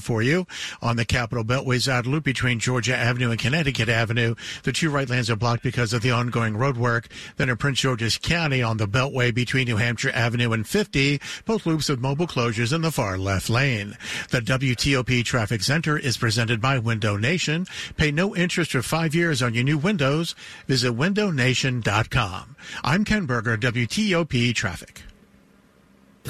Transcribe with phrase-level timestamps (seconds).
[0.00, 0.46] for you
[0.80, 4.34] on the Capitol Beltway's outer loop between Georgia Avenue and Connecticut Avenue.
[4.62, 7.08] The two right lanes are blocked because of the ongoing road work.
[7.36, 11.66] Then in Prince George's County on the Beltway between New Hampshire Avenue and 50, both
[11.66, 13.98] loops with mobile closures in the far left lane.
[14.30, 17.66] The WTOP Traffic Center is presented by Window Nation.
[17.96, 20.34] Pay no interest for five years on your new windows.
[20.68, 22.56] Visit windownation.com.
[22.82, 25.03] I'm Ken Berger, WTOP Traffic.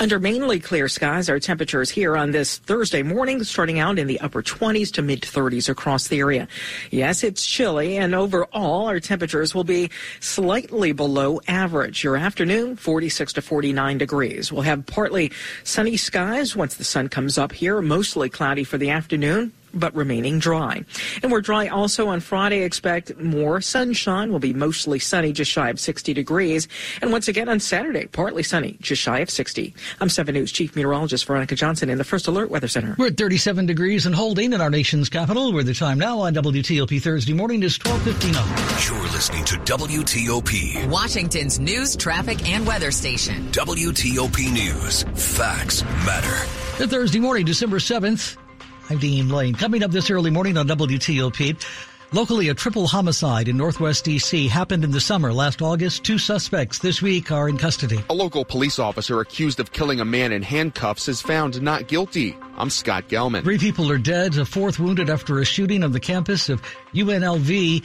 [0.00, 4.20] Under mainly clear skies, our temperatures here on this Thursday morning starting out in the
[4.20, 6.48] upper 20s to mid 30s across the area.
[6.90, 12.02] Yes, it's chilly and overall our temperatures will be slightly below average.
[12.02, 14.50] Your afternoon 46 to 49 degrees.
[14.50, 15.30] We'll have partly
[15.62, 20.38] sunny skies once the sun comes up here, mostly cloudy for the afternoon but remaining
[20.38, 20.84] dry.
[21.22, 22.62] And we're dry also on Friday.
[22.62, 24.32] Expect more sunshine.
[24.32, 26.68] Will be mostly sunny, just shy of 60 degrees.
[27.02, 29.74] And once again on Saturday, partly sunny, just shy of 60.
[30.00, 32.94] I'm 7 News Chief Meteorologist Veronica Johnson in the First Alert Weather Center.
[32.98, 36.34] We're at 37 degrees and holding in our nation's capital, where the time now on
[36.34, 38.88] WTOP Thursday morning is 12.59.
[38.88, 40.88] You're listening to WTOP.
[40.88, 43.50] Washington's news, traffic, and weather station.
[43.52, 45.02] WTOP News.
[45.36, 46.46] Facts matter.
[46.78, 48.36] The Thursday morning, December 7th,
[48.90, 49.54] I'm Dean Lane.
[49.54, 51.56] Coming up this early morning on WTOP.
[52.12, 54.46] Locally, a triple homicide in Northwest D.C.
[54.46, 56.04] happened in the summer last August.
[56.04, 57.98] Two suspects this week are in custody.
[58.10, 62.36] A local police officer accused of killing a man in handcuffs is found not guilty.
[62.56, 63.42] I'm Scott Gelman.
[63.42, 66.62] Three people are dead, a fourth wounded after a shooting on the campus of
[66.92, 67.82] UNLV.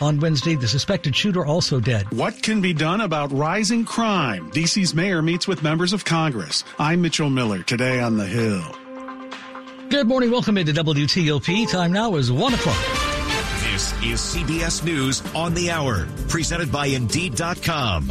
[0.00, 2.10] On Wednesday, the suspected shooter also dead.
[2.12, 4.50] What can be done about rising crime?
[4.52, 6.62] DC's mayor meets with members of Congress.
[6.78, 8.76] I'm Mitchell Miller, today on The Hill.
[9.92, 10.30] Good morning.
[10.30, 11.70] Welcome into WTOP.
[11.70, 12.82] Time now is 1 o'clock.
[13.70, 18.10] This is CBS News on the Hour, presented by Indeed.com.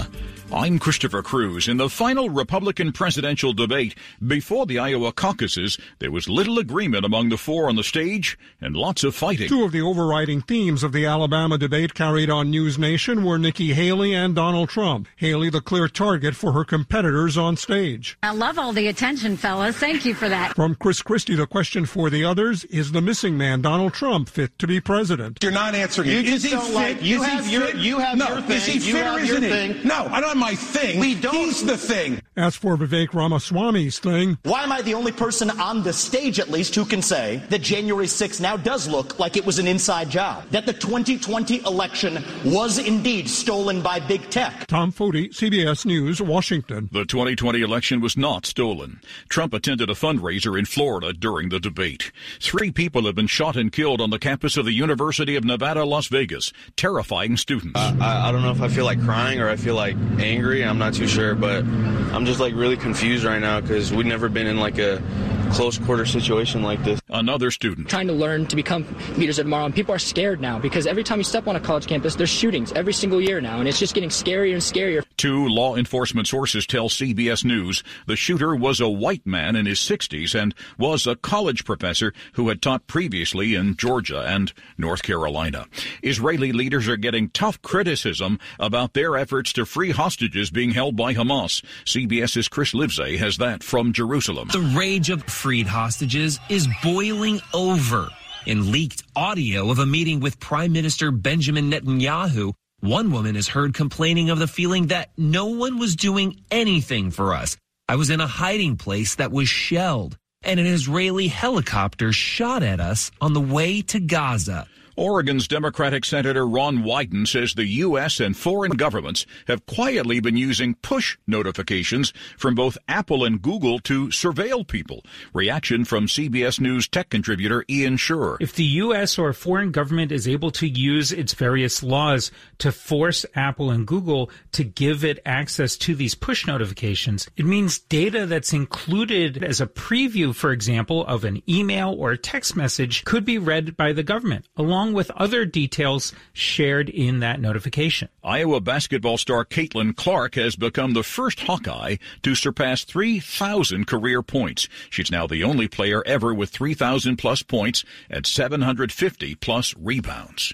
[0.54, 1.70] I'm Christopher Cruz.
[1.70, 7.30] In the final Republican presidential debate before the Iowa caucuses, there was little agreement among
[7.30, 9.48] the four on the stage and lots of fighting.
[9.48, 13.74] Two of the overriding themes of the Alabama debate carried on News Nation were Nikki
[13.74, 15.08] Haley and Donald Trump.
[15.16, 18.18] Haley, the clear target for her competitors on stage.
[18.22, 19.78] I love all the attention, fellas.
[19.78, 20.54] Thank you for that.
[20.54, 24.60] From Chris Christie, the question for the others is the missing man, Donald Trump, fit
[24.60, 25.38] to be president?
[25.42, 26.24] You're not answering you.
[26.24, 26.74] Just is he fit?
[26.74, 28.58] Like, you have your, you have no, your thing.
[28.58, 29.88] Is he fit or isn't he?
[29.88, 31.00] No, I don't my thing.
[31.00, 31.46] We don't.
[31.46, 32.20] He's the thing.
[32.42, 34.40] As for Vivek Ramaswamy's thing.
[34.42, 37.62] Why am I the only person on the stage, at least, who can say that
[37.62, 40.50] January 6th now does look like it was an inside job?
[40.50, 44.66] That the 2020 election was indeed stolen by big tech?
[44.66, 46.90] Tom Foti, CBS News, Washington.
[46.92, 49.02] The 2020 election was not stolen.
[49.30, 52.12] Trump attended a fundraiser in Florida during the debate.
[52.40, 55.86] Three people have been shot and killed on the campus of the University of Nevada,
[55.86, 57.80] Las Vegas, terrifying students.
[57.80, 60.66] Uh, I, I don't know if I feel like crying or I feel like angry.
[60.66, 64.30] I'm not too sure, but I'm just like really confused right now because we've never
[64.30, 65.02] been in like a
[65.52, 67.00] close quarter situation like this.
[67.10, 68.86] Another student trying to learn to become
[69.18, 71.60] leaders of tomorrow, and people are scared now because every time you step on a
[71.60, 75.04] college campus, there's shootings every single year now, and it's just getting scarier and scarier.
[75.18, 79.80] Two law enforcement sources tell CBS News the shooter was a white man in his
[79.80, 85.68] 60s and was a college professor who had taught previously in Georgia and North Carolina.
[86.02, 91.14] Israeli leaders are getting tough criticism about their efforts to free hostages being held by
[91.14, 91.64] Hamas.
[91.86, 94.50] CBS's Chris Livesay has that from Jerusalem.
[94.52, 98.08] The rage of freed hostages is boiling over.
[98.46, 103.74] In leaked audio of a meeting with Prime Minister Benjamin Netanyahu, one woman is heard
[103.74, 107.58] complaining of the feeling that no one was doing anything for us.
[107.90, 112.80] I was in a hiding place that was shelled, and an Israeli helicopter shot at
[112.80, 114.68] us on the way to Gaza.
[114.98, 118.20] Oregon's Democratic Senator Ron Wyden says the U.S.
[118.20, 124.08] and foreign governments have quietly been using push notifications from both Apple and Google to
[124.08, 125.04] surveil people.
[125.34, 128.38] Reaction from CBS News tech contributor Ian Sherr.
[128.40, 129.18] If the U.S.
[129.18, 133.88] or a foreign government is able to use its various laws to force Apple and
[133.88, 139.62] Google to give it access to these push notifications, it means data that's included as
[139.62, 143.94] a preview, for example, of an email or a text message could be read by
[143.94, 148.10] the government along along with other details shared in that notification.
[148.24, 154.68] Iowa basketball star Caitlin Clark has become the first Hawkeye to surpass 3,000 career points.
[154.90, 160.52] She's now the only player ever with 3,000 plus points and 750 plus rebounds.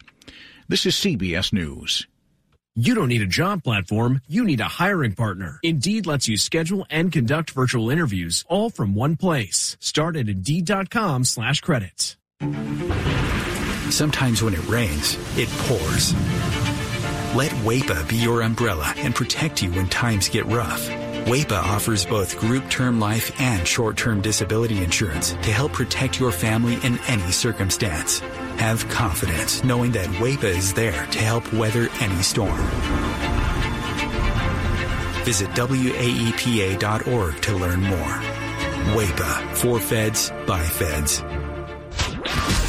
[0.67, 2.05] This is CBS News.
[2.75, 5.59] You don't need a job platform, you need a hiring partner.
[5.63, 9.77] Indeed lets you schedule and conduct virtual interviews all from one place.
[9.79, 12.17] Start at Indeed.com slash credits.
[13.89, 16.13] Sometimes when it rains, it pours.
[17.35, 20.87] Let WEPA be your umbrella and protect you when times get rough.
[21.27, 26.75] WEPA offers both group term life and short-term disability insurance to help protect your family
[26.83, 28.19] in any circumstance.
[28.59, 32.57] Have confidence knowing that WEPA is there to help weather any storm.
[35.25, 38.21] Visit WAEPA.org to learn more.
[38.95, 41.21] WEPA, for feds, by feds.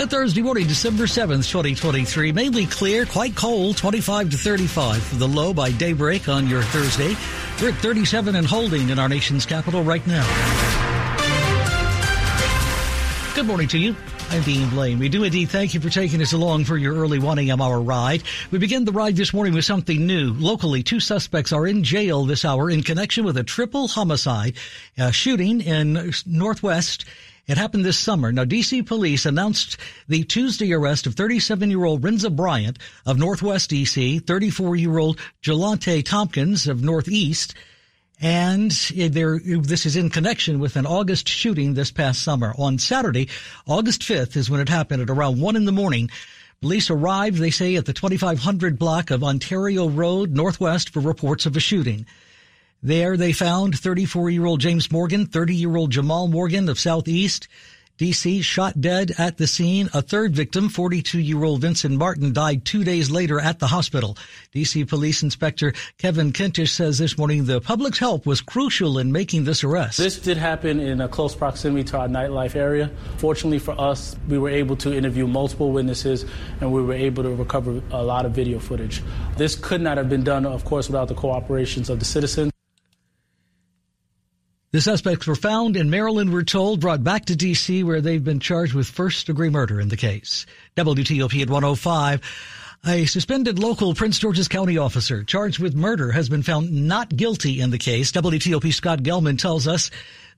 [0.00, 2.32] The Thursday morning, December 7th, 2023.
[2.32, 7.14] Mainly clear, quite cold, 25 to 35 for the low by daybreak on your Thursday.
[7.60, 10.24] We're at 37 and holding in our nation's capital right now.
[13.34, 13.94] Good morning to you.
[14.30, 14.98] I'm Dean Lane.
[14.98, 17.60] We do indeed thank you for taking us along for your early 1 a.m.
[17.60, 18.22] hour ride.
[18.50, 20.32] We begin the ride this morning with something new.
[20.32, 24.56] Locally, two suspects are in jail this hour in connection with a triple homicide
[24.98, 27.04] uh, shooting in Northwest
[27.50, 28.30] it happened this summer.
[28.30, 29.76] Now, DC police announced
[30.08, 37.54] the Tuesday arrest of 37-year-old Renza Bryant of Northwest DC, 34-year-old Jelante Tompkins of Northeast,
[38.20, 42.54] and there, this is in connection with an August shooting this past summer.
[42.58, 43.28] On Saturday,
[43.66, 46.10] August 5th is when it happened at around 1 in the morning.
[46.60, 51.56] Police arrived, they say, at the 2500 block of Ontario Road Northwest for reports of
[51.56, 52.04] a shooting.
[52.82, 57.46] There they found 34-year-old James Morgan, 30-year-old Jamal Morgan of Southeast,
[57.98, 59.90] DC, shot dead at the scene.
[59.92, 64.16] A third victim, 42-year-old Vincent Martin, died two days later at the hospital.
[64.54, 69.44] DC Police Inspector Kevin Kentish says this morning the public's help was crucial in making
[69.44, 69.98] this arrest.
[69.98, 72.90] This did happen in a close proximity to our nightlife area.
[73.18, 76.24] Fortunately for us, we were able to interview multiple witnesses
[76.62, 79.02] and we were able to recover a lot of video footage.
[79.36, 82.50] This could not have been done, of course, without the cooperations of the citizens.
[84.72, 88.38] The suspects were found in Maryland, we're told, brought back to D.C., where they've been
[88.38, 90.46] charged with first degree murder in the case.
[90.76, 92.20] WTOP at 105.
[92.86, 97.60] A suspended local Prince George's County officer charged with murder has been found not guilty
[97.60, 98.12] in the case.
[98.12, 99.90] WTOP Scott Gelman tells us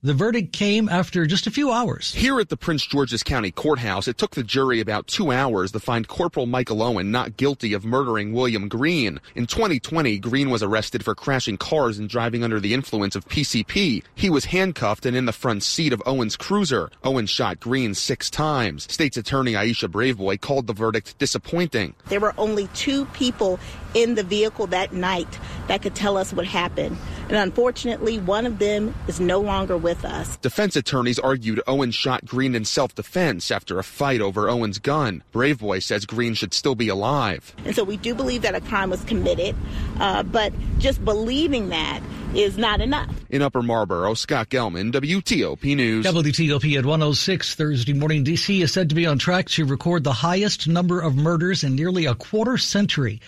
[0.03, 2.13] the verdict came after just a few hours.
[2.13, 5.79] Here at the Prince George's County Courthouse, it took the jury about two hours to
[5.79, 9.21] find Corporal Michael Owen not guilty of murdering William Green.
[9.33, 14.03] In 2020, Green was arrested for crashing cars and driving under the influence of PCP.
[14.13, 16.89] He was handcuffed and in the front seat of Owen's cruiser.
[17.05, 18.91] Owen shot Green six times.
[18.91, 21.93] State's attorney Aisha Braveboy called the verdict disappointing.
[22.07, 23.57] There were only two people
[23.93, 26.97] in the vehicle that night that could tell us what happened.
[27.29, 30.37] And unfortunately, one of them is no longer with us.
[30.37, 35.23] Defense attorneys argued Owen shot Green in self defense after a fight over Owen's gun.
[35.33, 37.53] Braveboy says Green should still be alive.
[37.65, 39.55] And so we do believe that a crime was committed,
[39.99, 42.01] uh, but just believing that
[42.35, 43.09] is not enough.
[43.29, 46.05] In Upper Marlboro, Scott Gelman, WTOP News.
[46.05, 48.23] WTOP at 106 Thursday morning.
[48.23, 48.61] D.C.
[48.61, 52.05] is said to be on track to record the highest number of murders in nearly
[52.05, 53.21] a quarter century.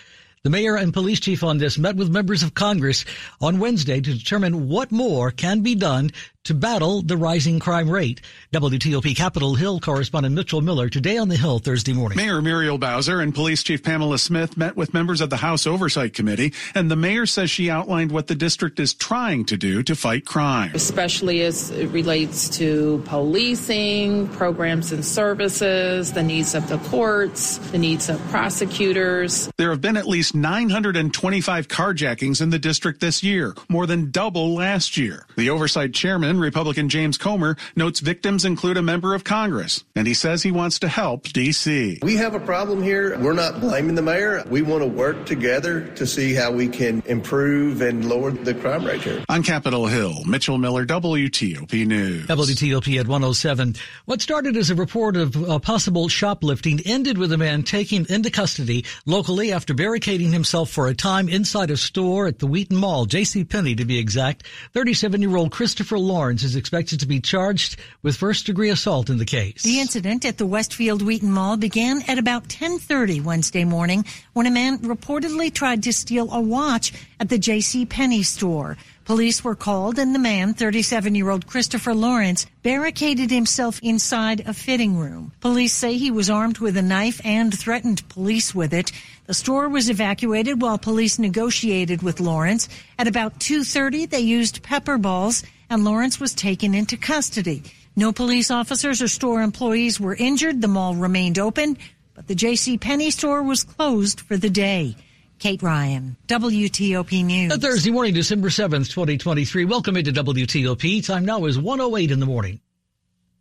[0.46, 3.04] The mayor and police chief on this met with members of Congress
[3.40, 6.12] on Wednesday to determine what more can be done
[6.46, 8.20] to battle the rising crime rate.
[8.52, 12.16] WTOP Capitol Hill correspondent Mitchell Miller today on the Hill Thursday morning.
[12.16, 16.14] Mayor Muriel Bowser and Police Chief Pamela Smith met with members of the House Oversight
[16.14, 19.96] Committee, and the mayor says she outlined what the district is trying to do to
[19.96, 20.70] fight crime.
[20.72, 27.78] Especially as it relates to policing, programs and services, the needs of the courts, the
[27.78, 29.50] needs of prosecutors.
[29.58, 34.54] There have been at least 925 carjackings in the district this year, more than double
[34.54, 35.26] last year.
[35.36, 40.14] The oversight chairman, Republican James Comer, notes victims include a member of Congress, and he
[40.14, 42.00] says he wants to help D.C.
[42.02, 43.18] We have a problem here.
[43.18, 44.44] We're not blaming the mayor.
[44.48, 48.84] We want to work together to see how we can improve and lower the crime
[48.84, 49.24] rate here.
[49.28, 52.26] On Capitol Hill, Mitchell Miller, WTOP News.
[52.26, 53.74] WTOP at 107.
[54.04, 58.30] What started as a report of uh, possible shoplifting ended with a man taken into
[58.30, 63.06] custody locally after barricading himself for a time inside a store at the Wheaton Mall,
[63.06, 63.44] J.C.
[63.44, 64.44] Penney to be exact.
[64.74, 69.62] 37-year-old Christopher Lawrence is expected to be charged with first degree assault in the case.
[69.62, 74.50] The incident at the Westfield Wheaton Mall began at about 10:30 Wednesday morning when a
[74.50, 77.86] man reportedly tried to steal a watch at the J.C.
[77.86, 78.76] Penney store.
[79.06, 84.52] Police were called and the man, 37 year old Christopher Lawrence, barricaded himself inside a
[84.52, 85.30] fitting room.
[85.40, 88.90] Police say he was armed with a knife and threatened police with it.
[89.26, 92.68] The store was evacuated while police negotiated with Lawrence.
[92.98, 97.62] At about 2.30, they used pepper balls and Lawrence was taken into custody.
[97.96, 100.60] No police officers or store employees were injured.
[100.60, 101.78] The mall remained open,
[102.14, 102.78] but the J.C.
[102.78, 104.96] Penney store was closed for the day.
[105.38, 107.52] Kate Ryan, WTOP News.
[107.52, 109.64] A Thursday morning, December 7th, 2023.
[109.66, 111.06] Welcome into WTOP.
[111.06, 112.60] Time now is 108 in the morning.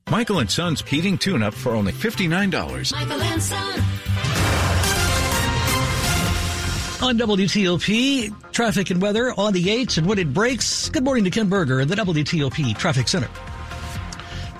[0.09, 2.91] Michael and Son's heating tune up for only $59.
[2.91, 3.83] Michael and Son.
[7.01, 10.89] On WTOP, traffic and weather on the 8s and when it breaks.
[10.89, 13.29] Good morning to Ken Berger in the WTOP Traffic Center.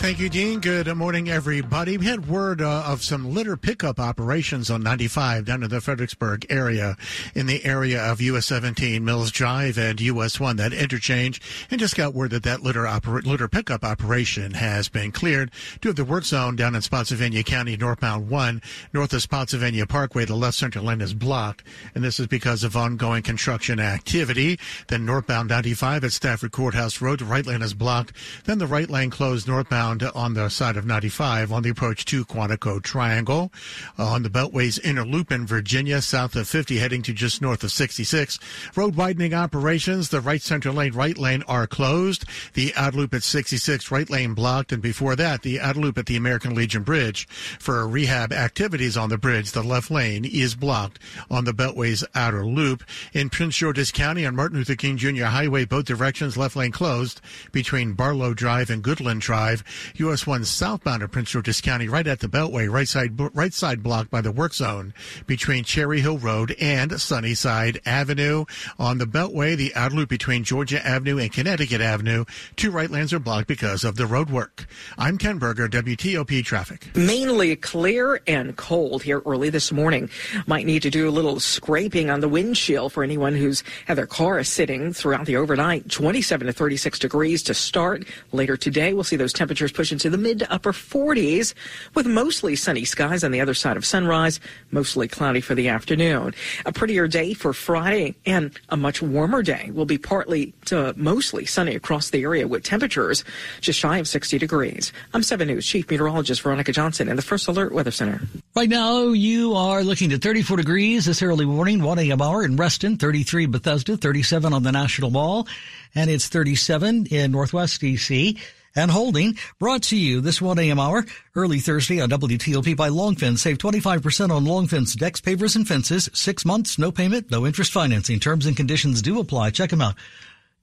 [0.06, 0.60] Thank you, Dean.
[0.60, 1.98] Good morning, everybody.
[1.98, 6.46] We had word uh, of some litter pickup operations on 95 down in the Fredericksburg
[6.48, 6.96] area,
[7.34, 11.96] in the area of US 17, Mills Drive, and US 1, that interchange, and just
[11.96, 15.50] got word that that litter, oper- litter pickup operation has been cleared
[15.82, 18.62] due to the work zone down in Spotsylvania County, northbound 1,
[18.94, 20.26] north of Spotsylvania Parkway.
[20.26, 21.64] The left center lane is blocked,
[21.96, 24.60] and this is because of ongoing construction activity.
[24.88, 28.14] Then northbound 95 at Stafford Courthouse Road, the right lane is blocked.
[28.46, 32.26] Then the right lane closed northbound on the side of 95 on the approach to
[32.26, 33.52] Quantico Triangle.
[33.98, 37.64] Uh, on the Beltway's inner loop in Virginia, south of 50, heading to just north
[37.64, 38.40] of 66.
[38.76, 40.10] Road widening operations.
[40.10, 42.26] The right center lane, right lane are closed.
[42.54, 44.72] The out loop at 66, right lane blocked.
[44.72, 47.28] And before that, the out loop at the American Legion Bridge
[47.60, 49.52] for rehab activities on the bridge.
[49.52, 51.00] The left lane is blocked
[51.30, 52.84] on the Beltway's outer loop.
[53.14, 55.26] In Prince George's County on Martin Luther King Jr.
[55.26, 57.22] Highway, both directions, left lane closed
[57.52, 59.64] between Barlow Drive and Goodland Drive.
[59.96, 63.84] US 1 southbound of Prince George's County, right at the Beltway, right side, right side
[63.84, 64.94] blocked by the work zone
[65.26, 68.46] between Cherry Hill Road and Sunnyside Avenue.
[68.80, 72.26] On the Beltway, the outer loop between Georgia Avenue and Connecticut Avenue,
[72.56, 74.68] two right lanes are blocked because of the road work.
[74.98, 76.96] I'm Ken Berger, WTOP Traffic.
[76.96, 80.10] Mainly clear and cold here early this morning.
[80.48, 84.08] Might need to do a little scraping on the windshield for anyone who's had their
[84.08, 85.90] car sitting throughout the overnight.
[85.90, 88.06] 27 to 36 degrees to start.
[88.32, 91.54] Later today, we'll see those temperatures push into the mid to upper 40s
[91.94, 94.40] with mostly sunny skies on the other side of sunrise,
[94.72, 96.34] mostly cloudy for the afternoon.
[96.66, 101.46] A prettier day for Friday and a much warmer day will be partly to mostly
[101.46, 103.24] sunny across the area with temperatures
[103.62, 104.92] just shy of 60 degrees.
[105.14, 108.22] I'm 7 News Chief Meteorologist Veronica Johnson in the First Alert Weather Center.
[108.56, 112.22] Right now, you are looking at 34 degrees this early morning, 1 a.m.
[112.22, 115.48] hour in Reston, 33 Bethesda, 37 on the National Mall,
[115.94, 118.40] and it's 37 in Northwest DC
[118.76, 119.38] and holding.
[119.60, 120.80] Brought to you this 1 a.m.
[120.80, 121.06] hour,
[121.36, 123.40] early Thursday on WTOP by Longfence.
[123.40, 126.10] Save 25% on Longfence decks, pavers, and fences.
[126.14, 128.20] Six months, no payment, no interest financing.
[128.20, 129.52] Terms and conditions do apply.
[129.52, 129.96] Check them out.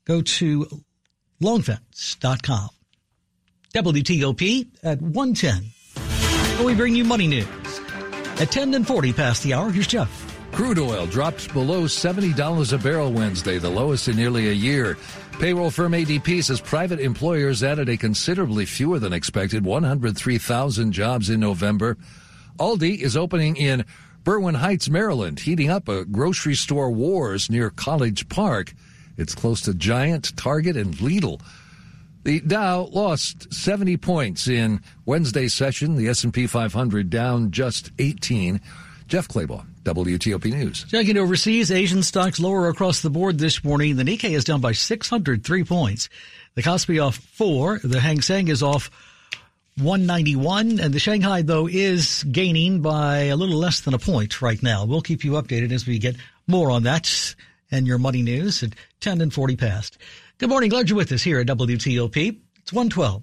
[0.04, 0.82] Go to
[1.40, 2.68] longfence.com.
[3.74, 6.64] WTOP at 110.
[6.64, 7.46] We bring you money news.
[8.38, 10.10] At 10 and 40 past the hour, here's Jeff.
[10.52, 14.98] Crude oil drops below $70 a barrel Wednesday, the lowest in nearly a year.
[15.38, 21.40] Payroll firm ADP says private employers added a considerably fewer than expected 103,000 jobs in
[21.40, 21.96] November.
[22.58, 23.84] Aldi is opening in
[24.22, 28.72] Berwyn Heights, Maryland, heating up a grocery store wars near College Park.
[29.16, 31.40] It's close to Giant, Target, and Lidl.
[32.24, 35.96] The Dow lost 70 points in Wednesday's session.
[35.96, 38.60] The S&P 500 down just 18.
[39.08, 40.84] Jeff Clabaugh, WTOP News.
[40.88, 43.96] Checking overseas, Asian stocks lower across the board this morning.
[43.96, 46.08] The Nikkei is down by 603 points.
[46.54, 47.80] The Kospi off four.
[47.82, 48.90] The Hang Seng is off
[49.78, 50.78] 191.
[50.78, 54.84] And the Shanghai, though, is gaining by a little less than a point right now.
[54.84, 57.34] We'll keep you updated as we get more on that
[57.70, 59.98] and your money news at 10 and 40 past.
[60.38, 60.70] Good morning.
[60.70, 62.38] Glad you're with us here at WTOP.
[62.60, 63.22] It's 112.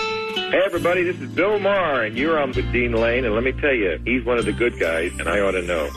[0.33, 3.51] Hey everybody, this is Bill Maher, and you're on with Dean Lane, and let me
[3.51, 5.89] tell you, he's one of the good guys, and I ought to know.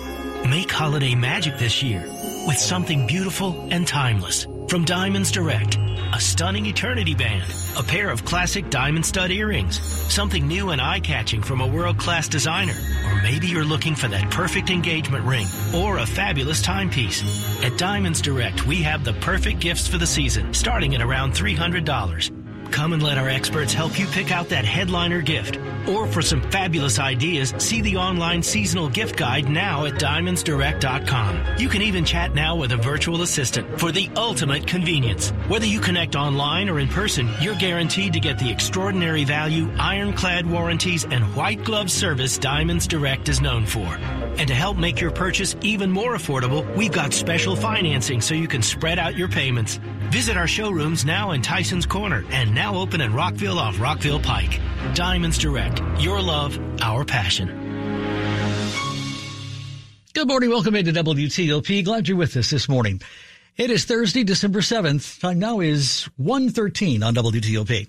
[0.49, 2.03] Make holiday magic this year
[2.47, 5.79] with something beautiful and timeless from Diamonds Direct.
[6.15, 9.81] a stunning eternity band, a pair of classic diamond stud earrings,
[10.13, 12.75] something new and eye-catching from a world-class designer,
[13.07, 17.25] or maybe you're looking for that perfect engagement ring or a fabulous timepiece.
[17.65, 22.44] At Diamonds Direct, we have the perfect gifts for the season, starting at around $300.
[22.71, 25.59] Come and let our experts help you pick out that headliner gift.
[25.89, 31.59] Or for some fabulous ideas, see the online seasonal gift guide now at diamondsdirect.com.
[31.59, 35.31] You can even chat now with a virtual assistant for the ultimate convenience.
[35.49, 40.47] Whether you connect online or in person, you're guaranteed to get the extraordinary value, ironclad
[40.47, 43.99] warranties, and white glove service Diamonds Direct is known for.
[44.37, 48.49] And to help make your purchase even more affordable, we've got special financing so you
[48.49, 49.79] can spread out your payments.
[50.11, 54.61] Visit our showrooms now in Tyson's Corner and now open in Rockville off Rockville Pike.
[54.95, 55.81] Diamonds Direct.
[56.01, 57.65] Your love, our passion.
[60.15, 60.51] Good morning.
[60.51, 61.85] Welcome into WTOP.
[61.85, 63.01] Glad you're with us this morning.
[63.57, 65.21] It is Thursday, December 7th.
[65.21, 67.89] Time now is 1.13 on WTOP.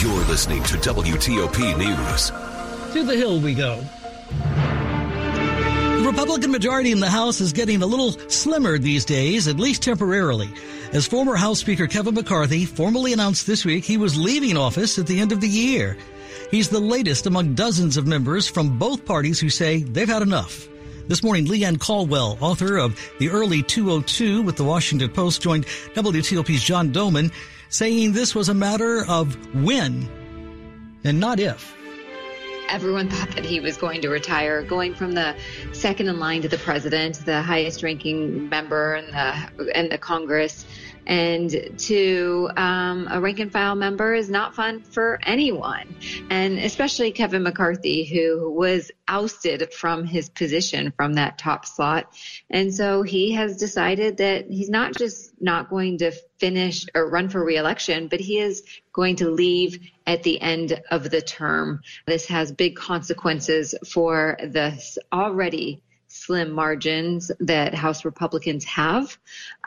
[0.00, 2.30] You're listening to WTOP News.
[2.94, 3.84] To the Hill we go.
[6.10, 10.50] Republican majority in the House is getting a little slimmer these days, at least temporarily,
[10.92, 15.06] as former House Speaker Kevin McCarthy formally announced this week he was leaving office at
[15.06, 15.96] the end of the year.
[16.50, 20.68] He's the latest among dozens of members from both parties who say they've had enough.
[21.06, 25.66] This morning, Leigh Ann Caldwell, author of The Early 202 with the Washington Post, joined
[25.94, 27.32] WTOP's John Domen,
[27.68, 30.08] saying this was a matter of when
[31.04, 31.79] and not if
[32.70, 35.34] everyone thought that he was going to retire, going from the
[35.72, 40.64] second in line to the president, the highest ranking member in the in the Congress,
[41.06, 45.94] and to um, a rank and file member is not fun for anyone,
[46.30, 52.12] and especially Kevin McCarthy, who was ousted from his position from that top slot,
[52.48, 57.28] and so he has decided that he's not just not going to finish or run
[57.28, 61.80] for reelection, but he is going to leave at the end of the term.
[62.06, 64.80] This has big consequences for the
[65.12, 65.82] already
[66.30, 69.18] slim margins that House Republicans have.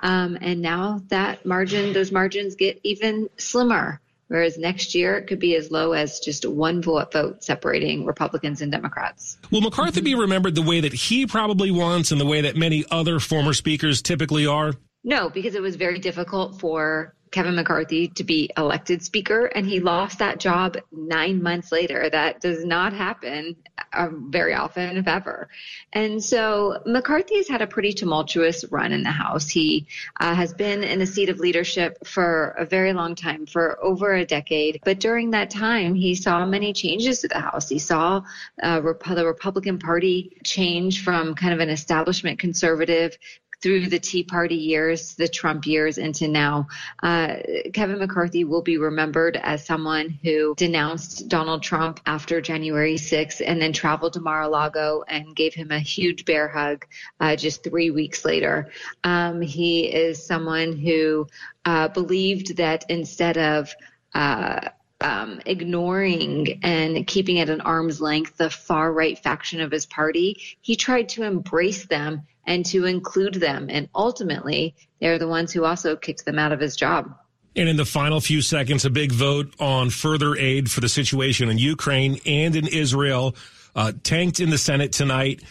[0.01, 4.00] Um, and now that margin, those margins get even slimmer.
[4.29, 8.62] Whereas next year it could be as low as just one vote vote separating Republicans
[8.62, 9.38] and Democrats.
[9.51, 12.86] Will McCarthy be remembered the way that he probably wants and the way that many
[12.89, 14.73] other former speakers typically are?
[15.04, 19.80] No, because it was very difficult for Kevin McCarthy to be elected speaker, and he
[19.80, 22.08] lost that job nine months later.
[22.10, 23.56] That does not happen
[23.91, 25.50] uh, very often, if ever.
[25.93, 29.50] And so McCarthy has had a pretty tumultuous run in the House.
[29.50, 29.88] He
[30.19, 34.13] uh, has been in a seat of leadership for a very long time, for over
[34.13, 34.80] a decade.
[34.86, 37.67] But during that time, he saw many changes to the House.
[37.67, 38.22] He saw
[38.62, 43.17] uh, the Republican Party change from kind of an establishment conservative
[43.63, 46.67] through the Tea Party years, the Trump years, into now.
[47.02, 47.38] Uh,
[47.73, 53.62] Kevin McCarthy will be remembered as someone who denounced Donald Trump after January 6th and
[53.62, 56.86] then traveled to Mar-a-Lago and gave him a huge bear hug
[57.21, 58.69] uh, just three weeks later.
[59.06, 61.26] Um, he is someone who
[61.63, 63.73] uh, believed that instead of
[64.13, 64.69] uh,
[65.04, 70.42] um, ignoring and keeping at an arm's length the far right faction of his party,
[70.62, 73.68] he tried to embrace them and to include them.
[73.70, 77.16] And ultimately, they're the ones who also kicked them out of his job.
[77.56, 81.50] And in the final few seconds, a big vote on further aid for the situation
[81.50, 83.36] in Ukraine and in Israel,
[83.76, 85.44] uh, tanked in the Senate tonight.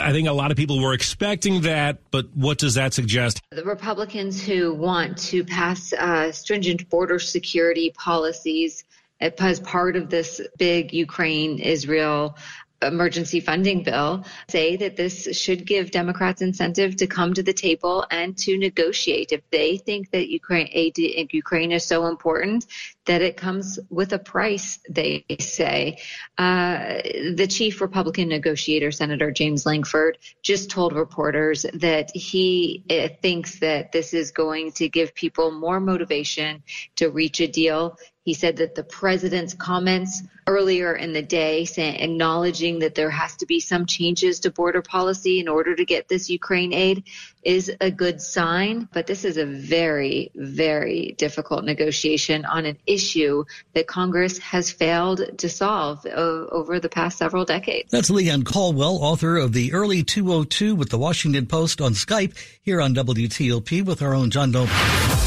[0.00, 3.40] I think a lot of people were expecting that, but what does that suggest?
[3.50, 8.84] The Republicans who want to pass uh, stringent border security policies
[9.20, 12.36] as part of this big Ukraine Israel
[12.82, 18.06] emergency funding bill say that this should give Democrats incentive to come to the table
[18.10, 19.32] and to negotiate.
[19.32, 22.66] If they think that Ukraine aid in Ukraine is so important
[23.06, 25.98] that it comes with a price, they say.
[26.36, 27.00] Uh,
[27.34, 33.92] the chief Republican negotiator, Senator James Lankford, just told reporters that he uh, thinks that
[33.92, 36.62] this is going to give people more motivation
[36.96, 37.96] to reach a deal.
[38.28, 43.34] He said that the president's comments earlier in the day saying, acknowledging that there has
[43.36, 47.04] to be some changes to border policy in order to get this Ukraine aid
[47.42, 48.86] is a good sign.
[48.92, 55.38] But this is a very, very difficult negotiation on an issue that Congress has failed
[55.38, 57.90] to solve o- over the past several decades.
[57.90, 62.36] That's Leigh Ann Caldwell, author of The Early 202 with the Washington Post on Skype
[62.60, 65.17] here on WTOP with our own John Domen.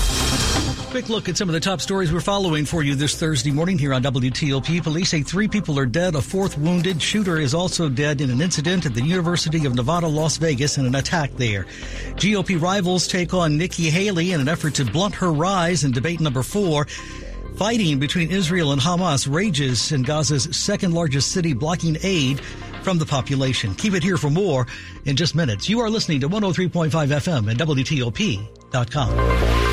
[0.92, 3.78] Quick look at some of the top stories we're following for you this Thursday morning
[3.78, 4.84] here on WTOP.
[4.84, 7.02] Police say three people are dead, a fourth wounded.
[7.02, 10.86] Shooter is also dead in an incident at the University of Nevada, Las Vegas in
[10.86, 11.64] an attack there.
[12.18, 16.20] GOP rivals take on Nikki Haley in an effort to blunt her rise in debate
[16.20, 16.88] number four.
[17.56, 22.42] Fighting between Israel and Hamas rages in Gaza's second largest city, blocking aid
[22.84, 23.76] from the population.
[23.76, 24.68] Keep it here for more
[25.06, 25.70] in just minutes.
[25.70, 29.71] You are listening to 103.5 FM and WTOP.com.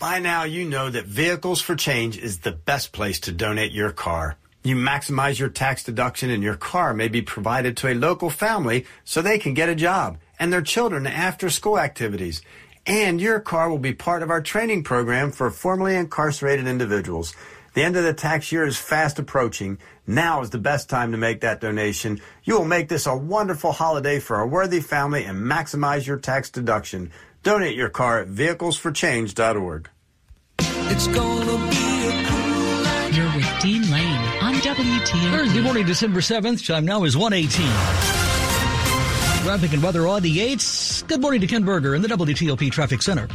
[0.00, 3.92] By now, you know that Vehicles for Change is the best place to donate your
[3.92, 4.38] car.
[4.62, 8.86] You maximize your tax deduction and your car may be provided to a local family
[9.04, 12.40] so they can get a job and their children after school activities.
[12.86, 17.34] And your car will be part of our training program for formerly incarcerated individuals.
[17.74, 19.76] The end of the tax year is fast approaching.
[20.06, 22.22] Now is the best time to make that donation.
[22.42, 26.48] You will make this a wonderful holiday for a worthy family and maximize your tax
[26.48, 27.12] deduction.
[27.42, 29.88] Donate your car at vehiclesforchange.org.
[30.58, 33.10] It's gonna be a cool night.
[33.14, 35.30] You're with Dean Lane on WTO.
[35.30, 36.66] Thursday morning, December 7th.
[36.66, 37.66] Time now is 118.
[39.44, 41.06] Traffic and weather on the 8s.
[41.06, 43.26] Good morning to Ken Berger in the WTOP Traffic Center.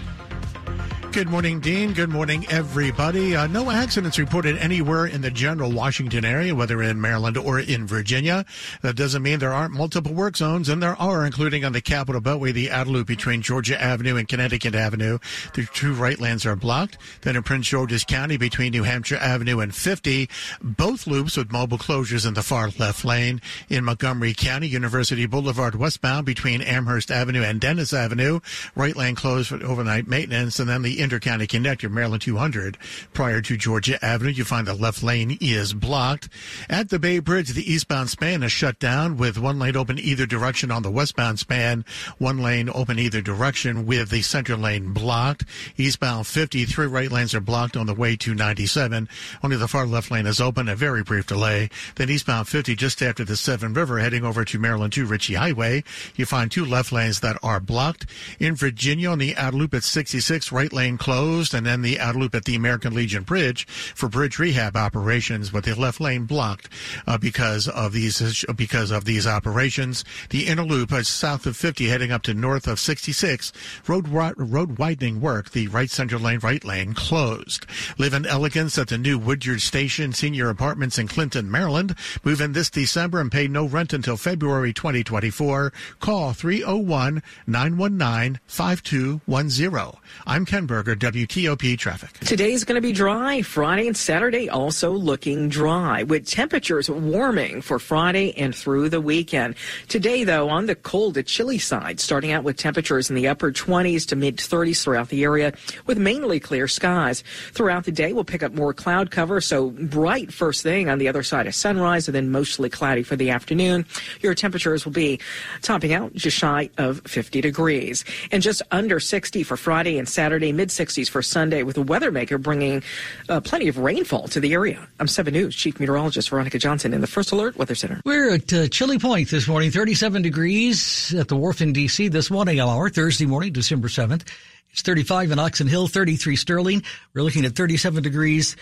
[1.15, 1.93] Good morning, Dean.
[1.93, 3.37] Good morning, everybody.
[3.37, 7.87] Uh, no accidents reported anywhere in the general Washington area, whether in Maryland or in
[7.87, 8.43] Virginia.
[8.81, 12.19] That doesn't mean there aren't multiple work zones, and there are, including on the Capitol
[12.19, 15.19] Beltway, the outer loop between Georgia Avenue and Connecticut Avenue.
[15.53, 16.97] The two right lanes are blocked.
[17.21, 20.29] Then in Prince George's County, between New Hampshire Avenue and 50,
[20.61, 23.39] both loops with mobile closures in the far left lane.
[23.69, 28.41] In Montgomery County, University Boulevard westbound between Amherst Avenue and Dennis Avenue,
[28.75, 32.77] right lane closed for overnight maintenance, and then the Intercounty Connector, Maryland 200.
[33.13, 36.29] Prior to Georgia Avenue, you find the left lane is blocked.
[36.69, 40.25] At the Bay Bridge, the eastbound span is shut down with one lane open either
[40.25, 41.85] direction on the westbound span,
[42.17, 45.45] one lane open either direction with the center lane blocked.
[45.77, 49.07] Eastbound 50, three right lanes are blocked on the way to 97.
[49.43, 51.69] Only the far left lane is open, a very brief delay.
[51.95, 55.83] Then eastbound 50, just after the Severn River, heading over to Maryland 2 Ritchie Highway,
[56.15, 58.05] you find two left lanes that are blocked.
[58.39, 62.19] In Virginia, on the outer loop at 66, right lane closed, and then the outer
[62.19, 66.69] loop at the American Legion Bridge for bridge rehab operations, but the left lane blocked
[67.07, 70.03] uh, because of these because of these operations.
[70.29, 73.51] The inner loop is south of 50, heading up to north of 66.
[73.87, 75.51] Road road widening work.
[75.51, 77.65] The right center lane, right lane closed.
[77.97, 81.95] Live in elegance at the new Woodyard Station Senior Apartments in Clinton, Maryland.
[82.23, 85.73] Move in this December and pay no rent until February 2024.
[85.99, 89.99] Call 301 919 5210.
[90.25, 92.11] I'm Ken Berger, WTOP Traffic.
[92.19, 93.41] Today's going to be dry.
[93.41, 99.55] Friday and Saturday also looking dry with temperatures warming for Friday and through the weekend.
[99.87, 103.51] Today, though, on the cold to chilly side, starting out with temperatures in the upper
[103.51, 105.53] 20s to mid 30s throughout the area
[105.87, 107.23] with mainly clear skies.
[107.53, 111.07] Throughout the day, we'll pick up more cloud cover, so bright first thing on the
[111.07, 113.87] other side of sunrise and then mostly cloudy for the afternoon.
[114.21, 115.19] Your temperatures will be
[115.63, 120.51] topping out just shy of 50 degrees and just under 60 for Friday and Saturday,
[120.51, 122.83] mid 60s for Sunday, with the weather maker bringing
[123.29, 124.87] uh, plenty of rainfall to the area.
[124.99, 128.01] I'm 7 News Chief Meteorologist Veronica Johnson in the First Alert Weather Center.
[128.05, 132.07] We're at uh, Chili Point this morning, 37 degrees at the wharf in D.C.
[132.09, 134.27] this morning hour, Thursday morning, December 7th.
[134.71, 136.83] It's 35 in Oxon Hill, 33 Sterling.
[137.13, 138.55] We're looking at 37 degrees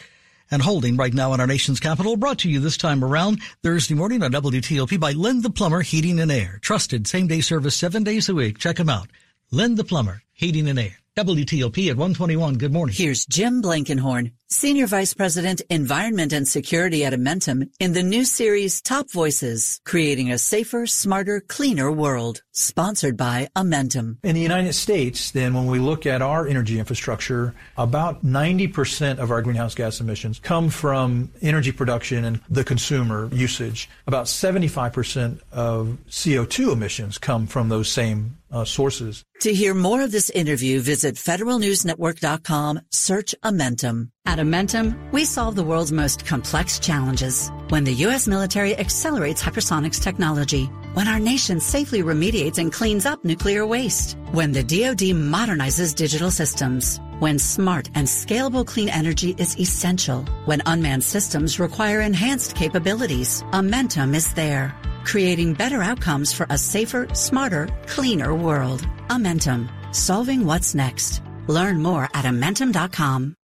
[0.52, 2.16] and holding right now in our nation's capital.
[2.18, 6.20] Brought to you this time around Thursday morning on WTOP by Lynn the Plumber Heating
[6.20, 6.60] and Air.
[6.62, 8.60] Trusted same day service seven days a week.
[8.60, 9.10] Check them out.
[9.52, 11.03] Lynn the Plumber Heating and Air.
[11.16, 12.56] WTOP at 121.
[12.56, 12.96] Good morning.
[12.98, 18.84] Here's Jim Blankenhorn, Senior Vice President, Environment and Security at Amentum in the new series
[18.84, 24.18] Top Voices, Creating a Safer, Smarter, Cleaner World, sponsored by Amentum.
[24.24, 29.32] In the United States, then, when we look at our energy infrastructure, about 90% of
[29.32, 33.90] our greenhouse gas emissions come from energy production and the consumer usage.
[34.06, 39.24] About 75% of CO2 emissions come from those same uh, sources.
[39.42, 44.13] To hear more of this interview, visit federalnewsnetwork.com, search Amentum.
[44.34, 47.52] At Amentum, we solve the world's most complex challenges.
[47.70, 48.28] When the U.S.
[48.28, 54.52] military accelerates hypersonics technology, when our nation safely remediates and cleans up nuclear waste, when
[54.52, 61.04] the DoD modernizes digital systems, when smart and scalable clean energy is essential, when unmanned
[61.04, 64.74] systems require enhanced capabilities, Amentum is there
[65.06, 68.88] creating better outcomes for a safer, smarter, cleaner world.
[69.10, 71.22] Amentum, solving what's next.
[71.48, 73.36] Learn more at Amentum.com.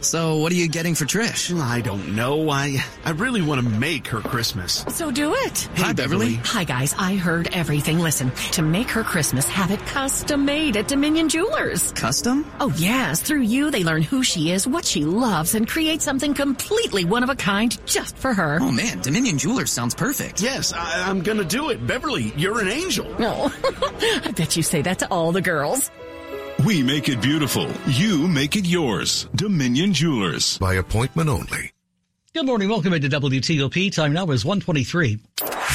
[0.00, 1.56] So, what are you getting for Trish?
[1.58, 2.50] I don't know.
[2.50, 4.84] I I really want to make her Christmas.
[4.88, 5.58] So do it.
[5.74, 6.34] Hey, Hi, Beverly.
[6.34, 6.96] Hi, guys.
[6.98, 8.00] I heard everything.
[8.00, 11.92] Listen, to make her Christmas, have it custom made at Dominion Jewelers.
[11.92, 12.44] Custom?
[12.58, 13.22] Oh, yes.
[13.22, 17.22] Through you, they learn who she is, what she loves, and create something completely one
[17.22, 18.58] of a kind just for her.
[18.60, 19.00] Oh, man.
[19.00, 20.42] Dominion Jewelers sounds perfect.
[20.42, 21.86] Yes, I, I'm going to do it.
[21.86, 23.08] Beverly, you're an angel.
[23.20, 25.88] No, oh, I bet you say that to all the girls.
[26.62, 27.68] We make it beautiful.
[27.86, 29.26] You make it yours.
[29.34, 30.56] Dominion Jewelers.
[30.58, 31.72] By appointment only.
[32.32, 32.68] Good morning.
[32.68, 33.92] Welcome into WTOP.
[33.92, 35.18] Time now is 123.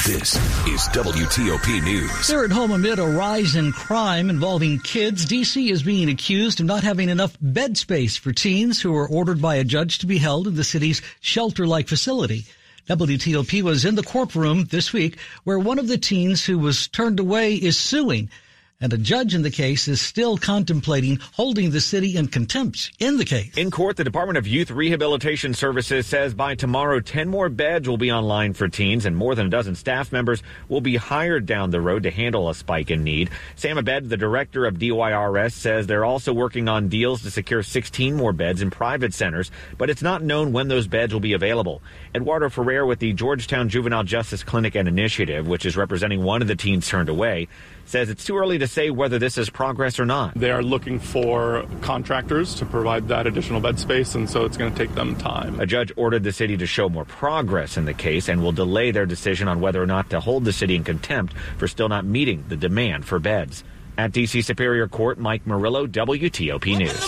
[0.06, 0.34] This
[0.66, 2.26] is WTOP News.
[2.26, 5.26] They're at home amid a rise in crime involving kids.
[5.26, 9.40] DC is being accused of not having enough bed space for teens who were ordered
[9.40, 12.46] by a judge to be held in the city's shelter-like facility.
[12.88, 17.20] WTOP was in the courtroom this week where one of the teens who was turned
[17.20, 18.30] away is suing
[18.80, 23.18] and a judge in the case is still contemplating holding the city in contempt in
[23.18, 23.52] the case.
[23.56, 27.98] In court, the Department of Youth Rehabilitation Services says by tomorrow, 10 more beds will
[27.98, 31.70] be online for teens and more than a dozen staff members will be hired down
[31.70, 33.30] the road to handle a spike in need.
[33.54, 38.14] Sam Abed, the director of DYRS, says they're also working on deals to secure 16
[38.14, 41.82] more beds in private centers, but it's not known when those beds will be available.
[42.14, 46.48] Eduardo Ferrer with the Georgetown Juvenile Justice Clinic and Initiative, which is representing one of
[46.48, 47.48] the teens turned away,
[47.90, 50.34] says it's too early to say whether this is progress or not.
[50.34, 54.72] They are looking for contractors to provide that additional bed space, and so it's going
[54.72, 55.58] to take them time.
[55.58, 58.92] A judge ordered the city to show more progress in the case and will delay
[58.92, 62.04] their decision on whether or not to hold the city in contempt for still not
[62.04, 63.64] meeting the demand for beds.
[63.98, 64.42] At D.C.
[64.42, 67.04] Superior Court, Mike Murillo, WTOP News.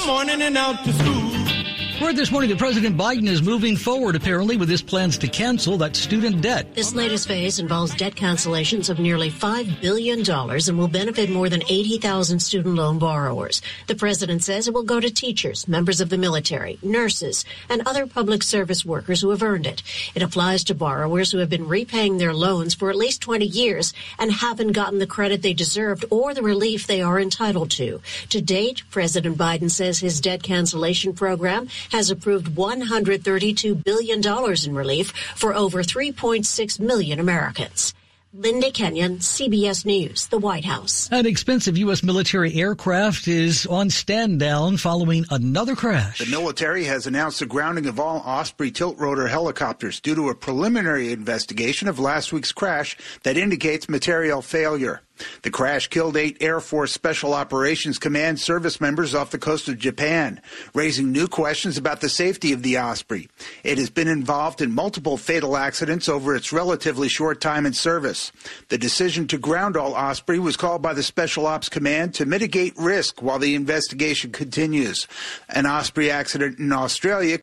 [2.03, 5.79] Word this morning that President Biden is moving forward, apparently, with his plans to cancel
[5.79, 6.75] that student debt.
[6.75, 11.63] This latest phase involves debt cancellations of nearly $5 billion and will benefit more than
[11.63, 13.63] 80,000 student loan borrowers.
[13.87, 18.09] The president says it will go to teachers, members of the military, nurses, and other
[18.09, 19.85] public service workers who have earned it.
[20.17, 23.95] It applies to borrowers who have been repaying their loans for at least 20 years
[24.19, 28.01] and haven't gotten the credit they deserved or the relief they are entitled to.
[28.31, 34.21] To date, President Biden says his debt cancellation program has approved $132 billion
[34.67, 37.95] in relief for over 3.6 million Americans.
[38.35, 41.07] Linda Kenyon, CBS News, the White House.
[41.13, 42.03] An expensive U.S.
[42.03, 46.17] military aircraft is on stand down following another crash.
[46.17, 50.35] The military has announced the grounding of all Osprey tilt rotor helicopters due to a
[50.35, 55.03] preliminary investigation of last week's crash that indicates material failure.
[55.43, 59.79] The crash killed eight Air Force Special Operations Command service members off the coast of
[59.79, 60.41] Japan,
[60.75, 63.29] raising new questions about the safety of the Osprey.
[63.65, 68.33] It has been involved in multiple fatal accidents over its relatively short time in service.
[68.69, 72.77] The decision to ground all Osprey was called by the Special Ops Command to mitigate
[72.77, 75.07] risk while the investigation continues.
[75.49, 77.39] An Osprey accident in Australia